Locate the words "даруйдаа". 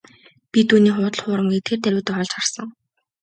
1.83-2.17